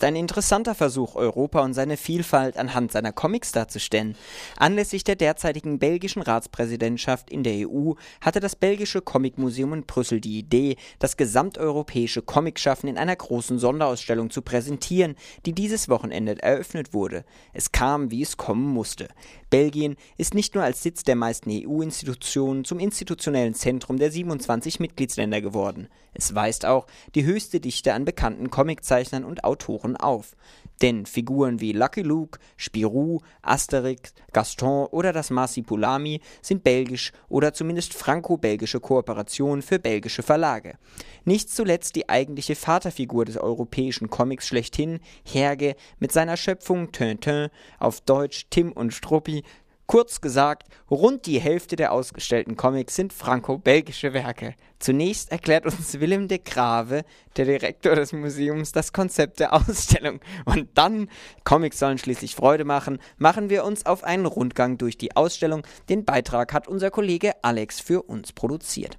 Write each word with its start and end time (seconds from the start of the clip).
Ein 0.00 0.14
interessanter 0.14 0.76
Versuch, 0.76 1.16
Europa 1.16 1.58
und 1.58 1.74
seine 1.74 1.96
Vielfalt 1.96 2.56
anhand 2.56 2.92
seiner 2.92 3.10
Comics 3.10 3.50
darzustellen. 3.50 4.14
Anlässlich 4.56 5.02
der 5.02 5.16
derzeitigen 5.16 5.80
belgischen 5.80 6.22
Ratspräsidentschaft 6.22 7.30
in 7.30 7.42
der 7.42 7.68
EU 7.68 7.94
hatte 8.20 8.38
das 8.38 8.54
belgische 8.54 9.02
Comicmuseum 9.02 9.72
in 9.72 9.86
Brüssel 9.86 10.20
die 10.20 10.38
Idee, 10.38 10.76
das 11.00 11.16
gesamteuropäische 11.16 12.22
Comicschaffen 12.22 12.88
in 12.88 12.96
einer 12.96 13.16
großen 13.16 13.58
Sonderausstellung 13.58 14.30
zu 14.30 14.40
präsentieren, 14.40 15.16
die 15.46 15.52
dieses 15.52 15.88
Wochenende 15.88 16.40
eröffnet 16.40 16.94
wurde. 16.94 17.24
Es 17.52 17.72
kam, 17.72 18.12
wie 18.12 18.22
es 18.22 18.36
kommen 18.36 18.68
musste. 18.68 19.08
Belgien 19.50 19.96
ist 20.16 20.32
nicht 20.32 20.54
nur 20.54 20.62
als 20.62 20.80
Sitz 20.80 21.02
der 21.02 21.16
meisten 21.16 21.50
EU-Institutionen 21.50 22.64
zum 22.64 22.78
institutionellen 22.78 23.54
Zentrum 23.54 23.96
der 23.96 24.12
27 24.12 24.78
Mitgliedsländer 24.78 25.40
geworden. 25.40 25.88
Es 26.12 26.34
weist 26.34 26.66
auch 26.66 26.86
die 27.14 27.24
höchste 27.24 27.60
Dichte 27.60 27.94
an 27.94 28.04
bekannten 28.04 28.50
Comiczeichnern 28.50 29.24
und 29.24 29.44
Autoren 29.44 29.87
auf. 29.96 30.36
Denn 30.82 31.06
Figuren 31.06 31.60
wie 31.60 31.72
Lucky 31.72 32.02
Luke, 32.02 32.38
Spirou, 32.56 33.20
Asterix, 33.42 34.14
Gaston 34.32 34.86
oder 34.86 35.12
das 35.12 35.30
Marsipulami 35.30 36.20
sind 36.40 36.62
belgisch 36.62 37.12
oder 37.28 37.52
zumindest 37.52 37.94
franco-belgische 37.94 38.80
Kooperationen 38.80 39.62
für 39.62 39.78
belgische 39.78 40.22
Verlage. 40.22 40.78
Nicht 41.24 41.50
zuletzt 41.50 41.96
die 41.96 42.08
eigentliche 42.08 42.54
Vaterfigur 42.54 43.24
des 43.24 43.36
europäischen 43.36 44.08
Comics 44.08 44.46
schlechthin, 44.46 45.00
Herge, 45.24 45.74
mit 45.98 46.12
seiner 46.12 46.36
Schöpfung 46.36 46.92
Tintin, 46.92 47.48
auf 47.80 48.00
Deutsch 48.00 48.46
Tim 48.50 48.70
und 48.72 48.94
Struppi, 48.94 49.42
Kurz 49.88 50.20
gesagt, 50.20 50.68
rund 50.90 51.24
die 51.24 51.40
Hälfte 51.40 51.74
der 51.74 51.92
ausgestellten 51.92 52.56
Comics 52.56 52.94
sind 52.94 53.10
franco-belgische 53.10 54.12
Werke. 54.12 54.54
Zunächst 54.78 55.32
erklärt 55.32 55.64
uns 55.64 55.98
Willem 55.98 56.28
de 56.28 56.40
Grave, 56.44 57.06
der 57.38 57.46
Direktor 57.46 57.94
des 57.94 58.12
Museums, 58.12 58.72
das 58.72 58.92
Konzept 58.92 59.40
der 59.40 59.54
Ausstellung. 59.54 60.20
Und 60.44 60.68
dann, 60.74 61.08
Comics 61.42 61.78
sollen 61.78 61.96
schließlich 61.96 62.34
Freude 62.34 62.66
machen, 62.66 62.98
machen 63.16 63.48
wir 63.48 63.64
uns 63.64 63.86
auf 63.86 64.04
einen 64.04 64.26
Rundgang 64.26 64.76
durch 64.76 64.98
die 64.98 65.16
Ausstellung. 65.16 65.62
Den 65.88 66.04
Beitrag 66.04 66.52
hat 66.52 66.68
unser 66.68 66.90
Kollege 66.90 67.32
Alex 67.40 67.80
für 67.80 68.02
uns 68.02 68.34
produziert. 68.34 68.98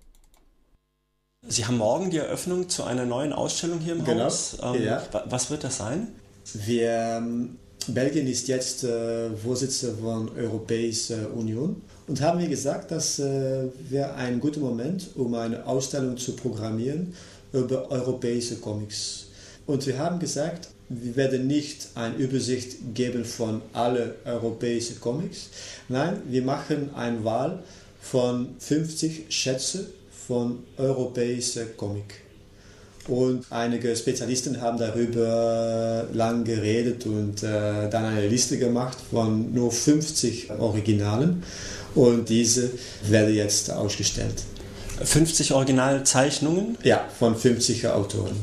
Sie 1.47 1.67
haben 1.67 1.77
morgen 1.77 2.09
die 2.09 2.17
Eröffnung 2.17 2.67
zu 2.67 2.83
einer 2.83 3.05
neuen 3.05 3.31
Ausstellung 3.31 3.77
hier 3.77 3.94
im 3.94 4.03
genau. 4.03 4.23
Haus. 4.23 4.58
Ähm, 4.64 4.83
ja. 4.83 5.03
Was 5.25 5.52
wird 5.52 5.64
das 5.64 5.77
sein? 5.77 6.08
Wir 6.55 7.19
ähm, 7.19 7.59
Belgien 7.94 8.28
ist 8.28 8.48
jetzt 8.48 8.84
äh, 8.84 9.30
Vorsitzender 9.36 9.98
von 9.98 10.30
Europäischer 10.38 11.34
Union 11.34 11.82
und 12.08 12.22
haben 12.22 12.40
wir 12.40 12.48
gesagt, 12.48 12.92
dass 12.92 13.20
äh, 13.20 13.66
wäre 13.90 14.14
ein 14.16 14.40
guter 14.40 14.59
Moment, 14.59 15.09
um 15.16 15.34
eine 15.36 15.66
Ausstellung 15.66 16.17
zu 16.17 16.36
programmieren 16.36 17.14
über 17.54 17.90
europäische 17.92 18.56
Comics. 18.56 19.28
Und 19.66 19.86
wir 19.86 19.98
haben 19.98 20.20
gesagt, 20.20 20.70
wir 20.90 21.16
werden 21.16 21.45
nicht 21.48 21.90
eine 21.95 22.16
Übersicht 22.16 22.95
geben 22.95 23.23
von 23.23 23.62
allen 23.73 24.12
europäischen 24.26 25.00
Comics. 25.00 25.50
Nein, 25.88 26.22
wir 26.28 26.42
machen 26.42 26.90
eine 26.95 27.23
Wahl 27.23 27.64
von 28.02 28.56
50 28.58 29.26
Schätze 29.30 29.92
von 30.28 30.64
europäischen 30.78 31.78
Comics. 31.78 32.16
Und 33.08 33.45
einige 33.50 33.95
Spezialisten 33.95 34.61
haben 34.61 34.78
darüber 34.78 36.08
lang 36.14 36.44
geredet 36.44 37.05
und 37.05 37.42
äh, 37.42 37.89
dann 37.89 38.05
eine 38.05 38.28
Liste 38.28 38.59
gemacht 38.59 38.97
von 39.09 39.53
nur 39.53 39.72
50 39.72 40.52
Originalen. 40.59 41.44
Und 41.95 42.30
diese 42.30 42.70
werden 43.08 43.33
jetzt 43.33 43.72
ausgestellt. 43.72 44.44
50 45.03 45.53
Originalzeichnungen? 45.53 46.77
Ja, 46.83 47.05
von 47.17 47.36
50 47.36 47.88
Autoren. 47.88 48.36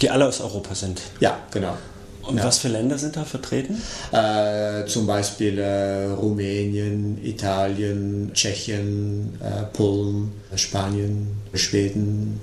Die 0.00 0.10
alle 0.10 0.26
aus 0.26 0.40
Europa 0.40 0.74
sind? 0.74 1.00
Ja, 1.20 1.38
genau. 1.52 1.76
Und 2.22 2.38
ja. 2.38 2.44
was 2.44 2.58
für 2.58 2.68
Länder 2.68 2.96
sind 2.96 3.16
da 3.16 3.24
vertreten? 3.24 3.80
Äh, 4.10 4.86
zum 4.86 5.06
Beispiel 5.06 5.58
äh, 5.58 6.06
Rumänien, 6.06 7.22
Italien, 7.22 8.30
Tschechien, 8.32 9.38
äh, 9.40 9.64
Polen, 9.76 10.32
Spanien, 10.56 11.28
Schweden, 11.52 12.40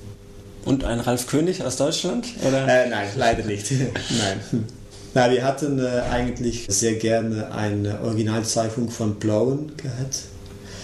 und 0.66 0.83
ein 0.83 0.99
Ralf 0.99 1.27
König 1.27 1.63
aus 1.63 1.77
Deutschland? 1.77 2.27
Oder? 2.47 2.67
Äh, 2.67 2.89
nein, 2.89 3.07
leider 3.16 3.44
nicht. 3.44 3.72
nein. 3.72 4.66
Na, 5.13 5.29
wir 5.29 5.44
hatten 5.44 5.79
äh, 5.79 6.01
eigentlich 6.09 6.67
sehr 6.69 6.95
gerne 6.95 7.51
eine 7.51 8.01
Originalzeichnung 8.01 8.89
von 8.89 9.16
Blauen 9.16 9.75
gehabt. 9.77 10.22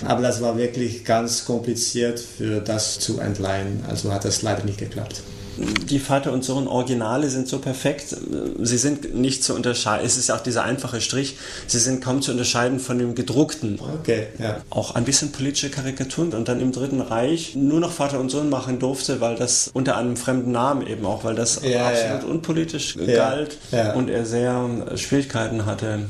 Aber 0.06 0.22
das 0.22 0.42
war 0.42 0.58
wirklich 0.58 1.06
ganz 1.06 1.46
kompliziert 1.46 2.20
für 2.20 2.60
das 2.60 3.00
zu 3.00 3.20
entleihen. 3.20 3.84
Also 3.90 4.12
hat 4.14 4.26
das 4.26 4.42
leider 4.42 4.64
nicht 4.64 4.78
geklappt 4.78 5.22
die 5.58 6.00
Vater 6.00 6.32
und 6.32 6.44
Sohn 6.44 6.68
Originale 6.68 7.30
sind 7.30 7.48
so 7.48 7.60
perfekt. 7.60 8.16
Sie 8.60 8.78
sind 8.78 9.16
nicht 9.16 9.44
zu 9.44 9.54
unterscheiden. 9.54 10.06
Es 10.06 10.18
ist 10.18 10.30
ja 10.30 10.36
auch 10.36 10.42
dieser 10.42 10.64
einfache 10.64 11.02
Strich. 11.02 11.38
Sie 11.68 11.80
sind 11.80 12.04
kaum 12.04 12.22
zu 12.22 12.32
unterscheiden 12.32 12.80
von 12.80 12.98
dem 12.98 13.16
gedruckten. 13.16 13.80
Okay, 14.02 14.28
ja. 14.40 14.58
Auch 14.70 14.96
ein 14.96 15.06
bisschen 15.06 15.32
politische 15.32 15.70
Karikaturen 15.70 16.34
und 16.34 16.48
dann 16.48 16.62
im 16.62 16.72
Dritten 16.72 17.02
Reich 17.02 17.56
nur 17.56 17.80
noch 17.80 17.92
Vater 17.92 18.20
und 18.20 18.30
Sohn 18.30 18.50
machen 18.50 18.80
durfte, 18.80 19.22
weil 19.22 19.36
das 19.36 19.70
unter 19.74 19.98
einem 19.98 20.18
fremden 20.18 20.52
Namen 20.52 20.86
eben 20.86 21.06
auch, 21.06 21.24
weil 21.24 21.36
das 21.36 21.62
ja, 21.64 21.88
absolut 21.88 22.24
ja. 22.24 22.28
unpolitisch 22.30 22.98
galt 22.98 23.58
und 23.96 24.10
er 24.10 24.26
sehr 24.26 24.68
Schwierigkeiten 24.96 25.66
hatte 25.66 26.02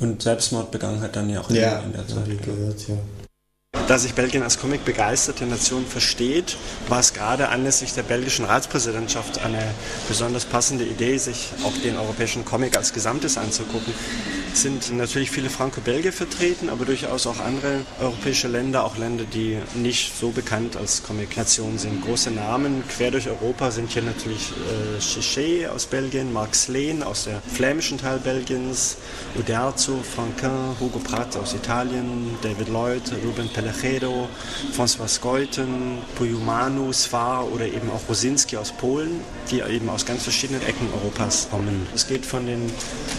und 0.00 0.22
Selbstmord 0.22 0.70
begangen 0.70 1.00
hat 1.02 1.14
dann 1.16 1.28
ja 1.28 1.40
auch 1.40 1.50
in, 1.50 1.56
in 1.56 1.62
der 1.92 2.08
Zeit. 2.08 2.42
Gehört, 2.42 2.88
ja. 2.88 2.94
Da 3.90 3.98
sich 3.98 4.14
Belgien 4.14 4.44
als 4.44 4.60
Comic-begeisterte 4.60 5.46
Nation 5.46 5.84
versteht, 5.84 6.56
war 6.86 7.00
es 7.00 7.12
gerade 7.12 7.48
anlässlich 7.48 7.92
der 7.92 8.04
belgischen 8.04 8.44
Ratspräsidentschaft 8.44 9.44
eine 9.44 9.74
besonders 10.06 10.44
passende 10.44 10.84
Idee, 10.84 11.18
sich 11.18 11.48
auch 11.64 11.76
den 11.82 11.96
europäischen 11.96 12.44
Comic 12.44 12.76
als 12.76 12.92
Gesamtes 12.92 13.36
anzugucken 13.36 13.92
sind 14.54 14.96
natürlich 14.96 15.30
viele 15.30 15.50
Franco-Belgier 15.50 16.12
vertreten, 16.12 16.68
aber 16.68 16.84
durchaus 16.84 17.26
auch 17.26 17.40
andere 17.40 17.80
europäische 18.00 18.48
Länder, 18.48 18.84
auch 18.84 18.96
Länder, 18.96 19.24
die 19.24 19.58
nicht 19.74 20.16
so 20.18 20.30
bekannt 20.30 20.76
als 20.76 21.02
Comic-Nation 21.02 21.78
sind. 21.78 22.02
Große 22.04 22.30
Namen 22.30 22.82
quer 22.88 23.10
durch 23.10 23.28
Europa 23.28 23.70
sind 23.70 23.90
hier 23.90 24.02
natürlich 24.02 24.52
äh, 24.98 25.66
aus 25.68 25.86
Belgien, 25.86 26.32
Marc 26.32 26.54
Sleen 26.54 27.02
aus 27.02 27.24
der 27.24 27.40
flämischen 27.42 27.98
Teil 27.98 28.18
Belgiens, 28.18 28.96
Uderzo, 29.38 29.98
Franquin, 30.02 30.76
Hugo 30.80 30.98
Pratt 30.98 31.36
aus 31.36 31.54
Italien, 31.54 32.36
David 32.42 32.68
Lloyd, 32.68 33.02
Ruben 33.24 33.48
Pellechedo, 33.52 34.28
François 34.76 35.08
Skeuten, 35.08 35.98
Puyumanu, 36.16 36.92
Svar 36.92 37.50
oder 37.52 37.66
eben 37.66 37.90
auch 37.90 38.08
Rosinski 38.08 38.56
aus 38.56 38.72
Polen, 38.72 39.20
die 39.50 39.60
eben 39.60 39.88
aus 39.88 40.04
ganz 40.04 40.24
verschiedenen 40.24 40.62
Ecken 40.62 40.88
Europas 40.92 41.48
kommen. 41.50 41.86
Es 41.94 42.06
geht 42.06 42.26
von 42.26 42.46
den 42.46 42.70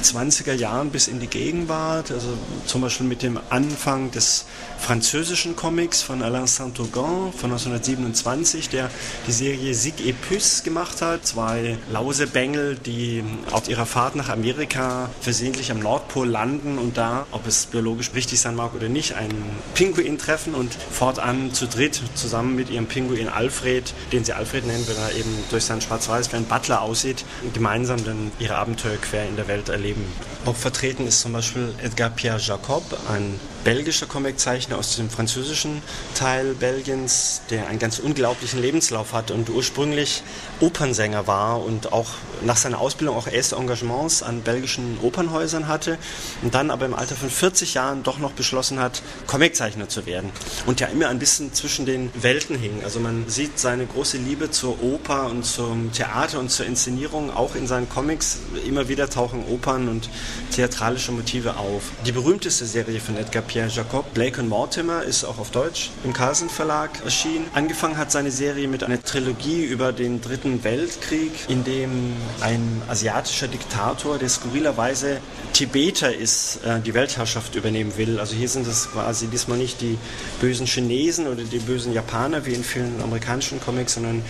20er 0.03 0.53
Jahren 0.53 0.89
bis 0.89 1.07
in 1.07 1.20
die 1.21 1.27
Gegenwart, 1.27 2.11
also 2.11 2.29
zum 2.65 2.81
Beispiel 2.81 3.05
mit 3.05 3.21
dem 3.21 3.39
Anfang 3.49 4.11
des 4.11 4.45
französischen 4.79 5.55
Comics 5.55 6.01
von 6.01 6.23
Alain 6.23 6.47
Saint-Augan 6.47 7.31
von 7.31 7.51
1927, 7.51 8.69
der 8.69 8.89
die 9.27 9.31
Serie 9.31 9.75
Sig 9.75 10.05
et 10.05 10.15
Puce 10.27 10.63
gemacht 10.63 11.01
hat. 11.01 11.25
Zwei 11.25 11.77
Lausebengel, 11.91 12.75
die 12.75 13.23
auf 13.51 13.69
ihrer 13.69 13.85
Fahrt 13.85 14.15
nach 14.15 14.29
Amerika 14.29 15.09
versehentlich 15.21 15.71
am 15.71 15.79
Nordpol 15.79 16.27
landen 16.27 16.79
und 16.79 16.97
da, 16.97 17.27
ob 17.31 17.45
es 17.45 17.67
biologisch 17.67 18.11
richtig 18.15 18.41
sein 18.41 18.55
mag 18.55 18.73
oder 18.73 18.89
nicht, 18.89 19.13
einen 19.13 19.43
Pinguin 19.75 20.17
treffen 20.17 20.55
und 20.55 20.73
fortan 20.73 21.53
zu 21.53 21.67
dritt 21.67 22.01
zusammen 22.15 22.55
mit 22.55 22.71
ihrem 22.71 22.87
Pinguin 22.87 23.29
Alfred, 23.29 23.93
den 24.11 24.25
sie 24.25 24.33
Alfred 24.33 24.65
nennen, 24.65 24.85
weil 24.87 24.97
er 24.97 25.15
eben 25.15 25.31
durch 25.51 25.65
sein 25.65 25.79
Schwarz-Weiß 25.79 26.31
wie 26.31 26.37
ein 26.37 26.45
Butler 26.45 26.81
aussieht, 26.81 27.23
gemeinsam 27.53 28.03
dann 28.03 28.31
ihre 28.39 28.55
Abenteuer 28.55 28.97
quer 28.97 29.27
in 29.27 29.35
der 29.35 29.47
Welt 29.47 29.69
erleben. 29.69 30.03
Auch 30.45 30.55
vertreten 30.55 31.05
ist 31.11 31.21
zum 31.21 31.33
Beispiel 31.33 31.73
Edgar 31.83 32.09
Pierre 32.09 32.39
Jacob, 32.39 32.83
ein 33.09 33.37
belgischer 33.63 34.07
Comiczeichner 34.07 34.77
aus 34.77 34.95
dem 34.95 35.09
französischen 35.09 35.81
Teil 36.15 36.55
Belgiens, 36.55 37.41
der 37.49 37.67
einen 37.67 37.79
ganz 37.79 37.99
unglaublichen 37.99 38.61
Lebenslauf 38.61 39.13
hat 39.13 39.31
und 39.31 39.49
ursprünglich 39.49 40.23
Opernsänger 40.59 41.27
war 41.27 41.63
und 41.63 41.93
auch 41.93 42.09
nach 42.43 42.57
seiner 42.57 42.79
Ausbildung 42.79 43.15
auch 43.15 43.27
erste 43.27 43.55
Engagements 43.55 44.23
an 44.23 44.41
belgischen 44.41 44.97
Opernhäusern 45.01 45.67
hatte 45.67 45.97
und 46.41 46.55
dann 46.55 46.71
aber 46.71 46.85
im 46.85 46.93
Alter 46.93 47.15
von 47.15 47.29
40 47.29 47.75
Jahren 47.75 48.03
doch 48.03 48.17
noch 48.17 48.31
beschlossen 48.31 48.79
hat, 48.79 49.01
Comiczeichner 49.27 49.89
zu 49.89 50.05
werden 50.05 50.31
und 50.65 50.79
ja 50.79 50.87
immer 50.87 51.09
ein 51.09 51.19
bisschen 51.19 51.53
zwischen 51.53 51.85
den 51.85 52.11
Welten 52.19 52.57
hing. 52.57 52.83
Also 52.83 52.99
man 52.99 53.29
sieht 53.29 53.59
seine 53.59 53.85
große 53.85 54.17
Liebe 54.17 54.49
zur 54.49 54.81
Oper 54.81 55.27
und 55.27 55.45
zum 55.45 55.91
Theater 55.91 56.39
und 56.39 56.49
zur 56.49 56.65
Inszenierung 56.65 57.31
auch 57.35 57.55
in 57.55 57.67
seinen 57.67 57.89
Comics. 57.89 58.39
Immer 58.65 58.87
wieder 58.87 59.09
tauchen 59.09 59.45
Opern 59.45 59.87
und 59.87 60.09
theatralische 60.55 61.11
Motive 61.11 61.57
auf. 61.57 61.83
Die 62.05 62.11
berühmteste 62.11 62.65
Serie 62.65 62.99
von 62.99 63.17
Edgar 63.17 63.43
Pierre 63.51 63.67
Jacob, 63.67 64.13
Blake 64.13 64.39
und 64.39 64.47
Mortimer, 64.47 65.03
ist 65.03 65.25
auch 65.25 65.37
auf 65.37 65.51
Deutsch 65.51 65.89
im 66.05 66.13
Carlsen 66.13 66.49
Verlag 66.49 67.03
erschienen. 67.03 67.45
Angefangen 67.53 67.97
hat 67.97 68.09
seine 68.09 68.31
Serie 68.31 68.65
mit 68.69 68.81
einer 68.81 69.03
Trilogie 69.03 69.65
über 69.65 69.91
den 69.91 70.21
Dritten 70.21 70.63
Weltkrieg, 70.63 71.33
in 71.49 71.65
dem 71.65 72.13
ein 72.39 72.81
asiatischer 72.87 73.49
Diktator, 73.49 74.17
der 74.17 74.29
skurrilerweise 74.29 75.19
Tibeter 75.51 76.15
ist, 76.15 76.63
äh, 76.63 76.79
die 76.79 76.93
Weltherrschaft 76.93 77.55
übernehmen 77.55 77.97
will. 77.97 78.21
Also 78.21 78.35
hier 78.35 78.47
sind 78.47 78.65
es 78.67 78.89
quasi 78.89 79.27
diesmal 79.27 79.57
nicht 79.57 79.81
die 79.81 79.97
bösen 80.39 80.65
Chinesen 80.65 81.27
oder 81.27 81.43
die 81.43 81.59
bösen 81.59 81.91
Japaner 81.91 82.45
wie 82.45 82.53
in 82.53 82.63
vielen 82.63 83.01
amerikanischen 83.01 83.59
Comics, 83.59 83.95
sondern 83.95 84.23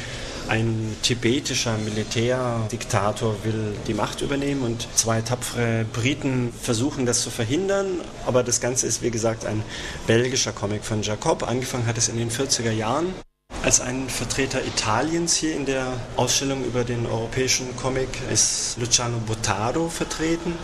Ein 0.51 0.97
tibetischer 1.01 1.77
Militärdiktator 1.77 3.37
will 3.45 3.73
die 3.87 3.93
Macht 3.93 4.19
übernehmen 4.19 4.63
und 4.63 4.85
zwei 4.95 5.21
tapfere 5.21 5.85
Briten 5.93 6.51
versuchen 6.51 7.05
das 7.05 7.21
zu 7.21 7.29
verhindern. 7.29 8.01
Aber 8.25 8.43
das 8.43 8.59
Ganze 8.59 8.85
ist, 8.85 9.01
wie 9.01 9.11
gesagt, 9.11 9.45
ein 9.45 9.63
belgischer 10.07 10.51
Comic 10.51 10.83
von 10.83 11.03
Jacob. 11.03 11.47
Angefangen 11.47 11.85
hat 11.85 11.97
es 11.97 12.09
in 12.09 12.17
den 12.17 12.29
40er 12.29 12.71
Jahren. 12.71 13.13
Als 13.63 13.79
ein 13.79 14.09
Vertreter 14.09 14.59
Italiens 14.65 15.37
hier 15.37 15.55
in 15.55 15.65
der 15.65 15.93
Ausstellung 16.17 16.65
über 16.65 16.83
den 16.83 17.05
europäischen 17.05 17.73
Comic 17.77 18.09
ist 18.29 18.75
Luciano 18.77 19.19
Bottaro 19.19 19.87
vertreten 19.87 20.55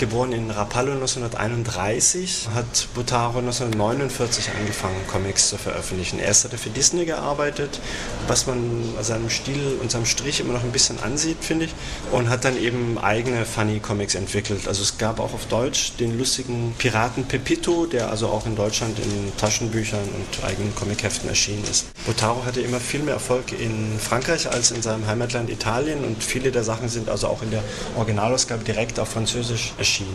geboren 0.00 0.32
in 0.32 0.50
Rapallo 0.50 0.92
1931, 0.92 2.48
hat 2.54 2.88
Butaro 2.94 3.40
1949 3.40 4.50
angefangen, 4.58 4.96
Comics 5.06 5.50
zu 5.50 5.58
veröffentlichen. 5.58 6.18
Erst 6.18 6.44
hat 6.44 6.52
er 6.52 6.58
für 6.58 6.70
Disney 6.70 7.04
gearbeitet, 7.04 7.80
was 8.26 8.46
man 8.46 8.56
an 8.96 9.04
seinem 9.04 9.28
Stil 9.28 9.76
und 9.78 9.90
seinem 9.90 10.06
Strich 10.06 10.40
immer 10.40 10.54
noch 10.54 10.64
ein 10.64 10.72
bisschen 10.72 10.98
ansieht, 11.02 11.36
finde 11.42 11.66
ich, 11.66 11.74
und 12.12 12.30
hat 12.30 12.46
dann 12.46 12.56
eben 12.56 12.96
eigene 12.96 13.44
Funny 13.44 13.78
Comics 13.78 14.14
entwickelt. 14.14 14.66
Also 14.66 14.82
es 14.82 14.96
gab 14.96 15.20
auch 15.20 15.34
auf 15.34 15.44
Deutsch 15.46 15.92
den 16.00 16.16
lustigen 16.16 16.74
Piraten 16.78 17.24
Pepito, 17.24 17.84
der 17.84 18.08
also 18.08 18.28
auch 18.28 18.46
in 18.46 18.56
Deutschland 18.56 18.98
in 18.98 19.36
Taschenbüchern 19.36 20.00
und 20.00 20.44
eigenen 20.44 20.74
Comicheften 20.74 21.28
erschienen 21.28 21.64
ist. 21.70 21.84
Butaro 22.06 22.46
hatte 22.46 22.62
immer 22.62 22.80
viel 22.80 23.00
mehr 23.00 23.14
Erfolg 23.14 23.52
in 23.52 23.98
Frankreich 23.98 24.50
als 24.50 24.70
in 24.70 24.80
seinem 24.80 25.06
Heimatland 25.06 25.50
Italien 25.50 26.04
und 26.04 26.24
viele 26.24 26.50
der 26.50 26.64
Sachen 26.64 26.88
sind 26.88 27.10
also 27.10 27.26
auch 27.26 27.42
in 27.42 27.50
der 27.50 27.62
Originalausgabe 27.98 28.64
direkt 28.64 28.98
auf 28.98 29.10
Französisch 29.10 29.74
erschienen. 29.76 29.89
Chine. 29.90 30.06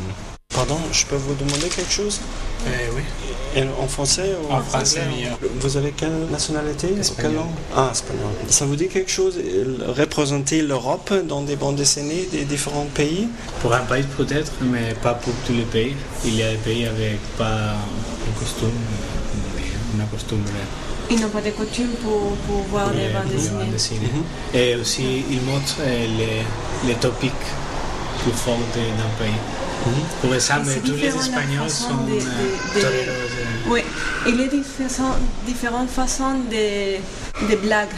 Pardon, 0.53 0.77
je 0.93 1.05
peux 1.05 1.17
vous 1.17 1.33
demander 1.35 1.67
quelque 1.67 1.91
chose 1.91 2.21
euh, 2.65 2.69
Oui. 2.95 3.01
Et 3.57 3.63
en 3.83 3.87
français 3.87 4.29
ou 4.41 4.53
en, 4.53 4.61
français 4.61 5.01
oui. 5.11 5.25
Vous 5.59 5.75
avez 5.75 5.91
quelle 5.91 6.17
nationalité 6.31 6.87
Espagnol. 6.97 7.21
Quelle 7.31 7.35
langue 7.35 7.57
Ah, 7.75 7.89
espagnol. 7.91 8.31
Ça 8.49 8.65
vous 8.65 8.77
dit 8.77 8.87
quelque 8.87 9.11
chose 9.11 9.35
Représenter 10.01 10.61
l'Europe 10.61 11.11
dans 11.27 11.41
des 11.41 11.57
bandes 11.57 11.75
dessinées 11.75 12.23
des 12.31 12.45
différents 12.45 12.87
pays 13.01 13.27
Pour 13.61 13.73
un 13.73 13.81
pays 13.91 14.05
peut-être, 14.15 14.53
mais 14.61 14.93
pas 15.03 15.13
pour 15.15 15.33
tous 15.45 15.53
les 15.61 15.69
pays. 15.75 15.93
Il 16.23 16.35
y 16.35 16.43
a 16.43 16.51
des 16.51 16.57
pays 16.69 16.85
avec 16.85 17.19
pas 17.37 17.57
un 18.29 18.33
costume, 18.39 18.79
un 19.99 20.05
costume. 20.05 20.43
Ils 21.11 21.19
n'ont 21.19 21.29
pas 21.37 21.41
de 21.41 21.51
coutume 21.51 21.93
pour, 22.03 22.21
pour 22.47 22.61
voir 22.71 22.89
des 22.91 23.09
bandes 23.13 23.31
dessinées. 23.35 23.71
dessinées. 23.77 24.11
Mm 24.13 24.23
-hmm. 24.23 24.57
Et 24.61 24.69
aussi, 24.81 25.07
ils 25.35 25.43
montrent 25.51 25.81
les, 26.19 26.37
les 26.87 26.97
topics 27.05 27.45
plus 28.21 28.37
forts 28.45 28.65
d'un 28.75 29.11
pays. 29.23 29.39
Pour 30.21 30.33
exemple, 30.33 30.69
tous 30.83 30.93
les 30.93 31.07
Espagnols 31.07 31.69
sont 31.69 31.97
de, 32.09 32.13
de, 32.13 32.75
de, 32.75 32.81
toreros. 32.81 33.69
Oui, 33.69 33.81
il 34.27 34.35
y 34.39 34.43
a 34.43 34.47
différentes, 34.47 35.17
différentes 35.45 35.89
façons 35.89 36.35
de, 36.49 36.97
de 37.49 37.55
blagues 37.57 37.89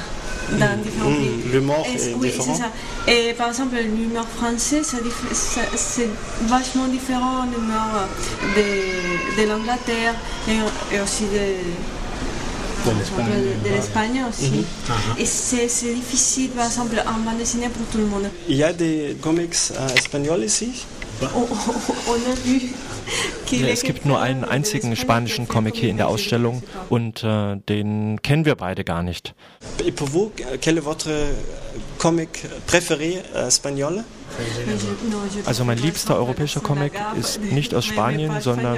dans 0.51 0.77
mmh. 0.77 0.81
différents 0.81 1.11
pays. 1.11 1.51
L'humour 1.51 1.85
est, 1.93 2.13
oui, 2.15 2.29
différent. 2.29 2.55
Ça. 2.55 2.71
Et 3.11 3.33
par 3.33 3.49
exemple, 3.49 3.75
l'humour 3.77 4.25
français, 4.37 4.81
c'est 4.83 6.09
vachement 6.47 6.87
différent 6.87 7.45
de 7.45 7.55
l'humour 7.55 8.07
de, 8.55 9.41
de 9.41 9.47
l'Angleterre 9.49 10.13
et, 10.47 10.95
et, 10.95 10.99
aussi 11.01 11.23
de, 11.25 11.47
de 12.85 13.69
l'Espagne 13.75 14.23
aussi. 14.29 14.49
Mm 14.51 14.63
-hmm. 14.63 15.21
Et 15.21 15.25
c'est 15.25 15.93
difficile, 16.01 16.49
par 16.51 16.65
exemple, 16.67 16.95
en 17.05 17.19
bande 17.25 17.37
dessinée 17.39 17.69
pour 17.69 17.85
tout 17.91 17.97
le 17.97 18.05
monde. 18.13 18.27
Il 18.47 18.57
y 18.57 18.63
a 18.63 18.73
des 18.73 19.17
comics 19.21 19.57
euh, 19.71 19.99
espagnols 19.99 20.43
ici? 20.51 20.69
Es 23.51 23.83
gibt 23.83 24.05
nur 24.05 24.19
einen 24.19 24.43
einzigen 24.43 24.95
spanischen 24.95 25.47
Comic 25.47 25.75
hier 25.75 25.89
in 25.89 25.97
der 25.97 26.07
Ausstellung 26.07 26.63
und 26.89 27.23
äh, 27.23 27.57
den 27.69 28.21
kennen 28.21 28.45
wir 28.45 28.55
beide 28.55 28.83
gar 28.83 29.03
nicht. 29.03 29.33
Et 29.85 29.95
pour 29.95 30.07
vous, 30.09 30.31
quel 30.61 30.77
est 30.77 30.83
votre 30.83 31.09
comic 31.97 32.45
préféré 32.67 33.21
espagnol? 33.47 34.03
Also 35.45 35.63
mein 35.63 35.77
liebster 35.77 36.15
europäischer 36.17 36.59
Comic 36.59 36.93
ist 37.19 37.41
nicht 37.41 37.73
aus 37.73 37.85
Spanien, 37.85 38.41
sondern 38.41 38.77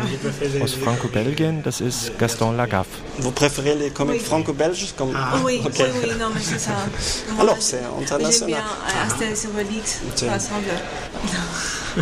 aus 0.62 0.74
Franco-Belgien. 0.74 1.64
Das 1.64 1.82
ist 1.82 2.18
Gaston 2.18 2.56
Lagaffe. 2.56 2.90
Vous 3.18 3.32
préférez 3.32 3.76
les 3.76 3.90
comics 3.90 4.24
franco-belges 4.24 4.94
comme 4.96 5.16
ah. 5.16 5.40
Oui, 5.44 5.60
okay. 5.66 5.86
oui, 5.86 6.10
oui, 6.10 6.10
non, 6.20 6.28
mais 6.34 6.42
c'est 6.42 6.60
ça. 6.60 6.72
Alors, 7.40 7.58
c'est 7.60 7.82
international. 8.00 8.32
J'aime 8.32 8.48
bien 8.48 9.06
Astérix 9.06 9.46
Obélix, 9.46 10.00
par 10.20 10.36
exemple. 10.36 10.70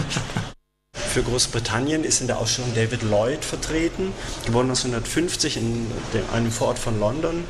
Für 0.94 1.24
Großbritannien 1.24 2.04
ist 2.04 2.22
in 2.22 2.28
der 2.28 2.38
Ausstellung 2.38 2.74
David 2.76 3.02
Lloyd 3.04 3.44
vertreten, 3.44 4.14
geboren 4.46 4.68
1950 4.68 5.58
in 5.58 5.88
einem 6.34 6.52
Vorort 6.52 6.78
von 6.78 7.00
London. 7.00 7.44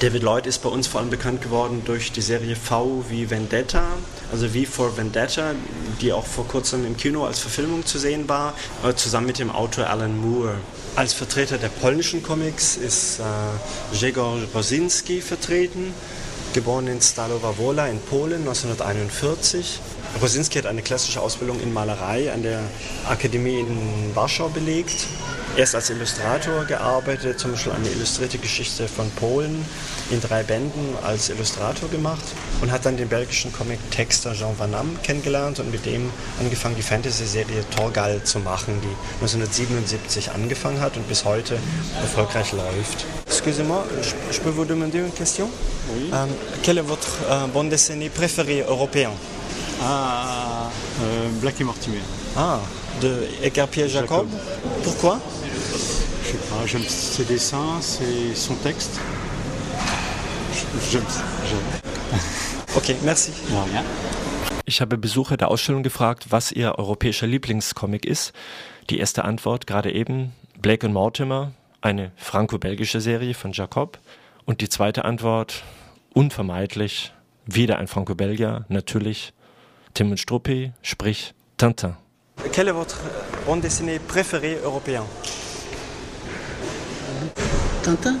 David 0.00 0.22
Lloyd 0.22 0.46
ist 0.46 0.62
bei 0.62 0.68
uns 0.68 0.86
vor 0.86 1.00
allem 1.00 1.10
bekannt 1.10 1.42
geworden 1.42 1.82
durch 1.84 2.12
die 2.12 2.22
Serie 2.22 2.54
V 2.54 3.04
wie 3.08 3.30
Vendetta, 3.30 3.84
also 4.30 4.48
V 4.48 4.58
for 4.70 4.96
Vendetta, 4.96 5.54
die 6.00 6.12
auch 6.12 6.24
vor 6.24 6.46
kurzem 6.46 6.86
im 6.86 6.96
Kino 6.96 7.24
als 7.24 7.40
Verfilmung 7.40 7.84
zu 7.84 7.98
sehen 7.98 8.28
war, 8.28 8.54
äh, 8.84 8.94
zusammen 8.94 9.26
mit 9.26 9.40
dem 9.40 9.50
Autor 9.50 9.88
Alan 9.90 10.16
Moore. 10.16 10.54
Als 10.94 11.14
Vertreter 11.14 11.58
der 11.58 11.68
polnischen 11.68 12.22
Comics 12.22 12.76
ist 12.76 13.18
äh, 13.18 13.22
Grzegorz 13.92 14.46
Bosinski 14.52 15.20
vertreten, 15.20 15.92
geboren 16.52 16.86
in 16.86 17.00
Stalowa 17.00 17.54
Wola 17.56 17.88
in 17.88 18.00
Polen 18.00 18.40
1941. 18.40 19.80
Rosinski 20.20 20.58
hat 20.58 20.66
eine 20.66 20.82
klassische 20.82 21.20
Ausbildung 21.20 21.60
in 21.60 21.72
Malerei 21.72 22.32
an 22.32 22.42
der 22.42 22.60
Akademie 23.08 23.60
in 23.60 24.14
Warschau 24.14 24.48
belegt. 24.48 25.06
Erst 25.56 25.74
als 25.74 25.90
Illustrator 25.90 26.64
gearbeitet, 26.66 27.40
zum 27.40 27.52
Beispiel 27.52 27.72
eine 27.72 27.88
illustrierte 27.88 28.38
Geschichte 28.38 28.86
von 28.86 29.10
Polen 29.12 29.64
in 30.10 30.20
drei 30.20 30.42
Bänden 30.42 30.94
als 31.02 31.30
Illustrator 31.30 31.88
gemacht 31.88 32.22
und 32.60 32.70
hat 32.70 32.86
dann 32.86 32.96
den 32.96 33.08
belgischen 33.08 33.52
Comic-Texter 33.52 34.34
Jean 34.34 34.58
Van 34.58 34.72
Damme 34.72 34.90
kennengelernt 35.02 35.58
und 35.58 35.70
mit 35.70 35.84
dem 35.84 36.10
angefangen, 36.38 36.76
die 36.76 36.82
Fantasy-Serie 36.82 37.64
Torgal 37.74 38.22
zu 38.22 38.38
machen, 38.38 38.80
die 38.82 39.20
1977 39.20 40.30
angefangen 40.30 40.80
hat 40.80 40.96
und 40.96 41.08
bis 41.08 41.24
heute 41.24 41.58
erfolgreich 42.00 42.52
läuft. 42.52 43.04
Excusez-moi, 43.26 43.82
je 44.30 44.40
peux 44.40 44.50
vous 44.50 44.66
demander 44.66 44.98
une 44.98 45.12
question? 45.12 45.48
Oui. 45.94 46.10
Um, 46.12 46.28
quelle 46.62 46.78
est 46.78 46.86
votre 46.86 47.08
uh, 47.30 47.48
bande 47.52 47.70
dessinée 47.70 48.10
préférée 48.10 48.64
européenne? 48.68 49.12
Ah, 49.80 50.70
euh, 51.02 51.28
Black 51.40 51.60
et 51.60 51.64
Mortimer. 51.64 52.00
Ah, 52.36 52.60
de 53.00 53.28
Edgar 53.42 53.68
Pierre 53.68 53.88
Jacob. 53.88 54.26
Jacob. 54.28 54.82
Pourquoi 54.82 55.20
Je 56.24 56.32
sais 56.32 56.38
pas, 56.38 56.66
j'aime 56.66 56.82
ses 56.82 57.24
dessins, 57.24 57.80
ses, 57.80 58.34
son 58.34 58.54
texte. 58.56 59.00
J'aime. 60.90 61.04
Okay, 62.76 62.96
merci. 63.02 63.32
Ja, 63.50 63.64
ja. 63.72 63.82
Ich 64.64 64.80
habe 64.80 64.98
Besucher 64.98 65.36
der 65.36 65.50
Ausstellung 65.50 65.82
gefragt, 65.82 66.26
was 66.30 66.52
ihr 66.52 66.78
europäischer 66.78 67.26
Lieblingscomic 67.26 68.04
ist. 68.04 68.32
Die 68.90 68.98
erste 68.98 69.24
Antwort 69.24 69.66
gerade 69.66 69.92
eben, 69.92 70.32
Blake 70.60 70.86
und 70.86 70.92
Mortimer, 70.92 71.52
eine 71.80 72.12
franco-belgische 72.16 73.00
Serie 73.00 73.34
von 73.34 73.52
Jacob. 73.52 73.98
Und 74.44 74.60
die 74.60 74.68
zweite 74.68 75.04
Antwort, 75.04 75.62
unvermeidlich, 76.12 77.12
wieder 77.46 77.78
ein 77.78 77.86
Franco-Belgier, 77.86 78.66
natürlich 78.68 79.32
Tim 79.94 80.10
und 80.10 80.18
Struppi, 80.18 80.72
sprich 80.82 81.34
Tintin. 81.56 81.96
Quelle 82.52 82.68
est 82.68 82.74
votre 82.74 83.00
bande 83.46 83.62
dessinée 83.62 83.98
préférée 83.98 84.58
européen 84.62 85.02
Tintin. 87.82 88.20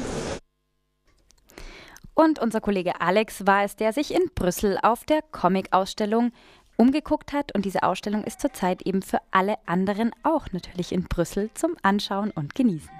Und 2.14 2.40
unser 2.40 2.60
Kollege 2.60 3.00
Alex 3.00 3.46
war 3.46 3.62
es, 3.62 3.76
der 3.76 3.92
sich 3.92 4.12
in 4.12 4.30
Brüssel 4.34 4.76
auf 4.82 5.04
der 5.04 5.22
Comic-Ausstellung 5.30 6.32
umgeguckt 6.76 7.32
hat. 7.32 7.54
Und 7.54 7.64
diese 7.64 7.84
Ausstellung 7.84 8.24
ist 8.24 8.40
zurzeit 8.40 8.82
eben 8.82 9.02
für 9.02 9.18
alle 9.30 9.54
anderen 9.66 10.10
auch 10.24 10.46
natürlich 10.52 10.90
in 10.92 11.04
Brüssel 11.04 11.50
zum 11.54 11.76
Anschauen 11.82 12.32
und 12.32 12.54
Genießen. 12.56 12.97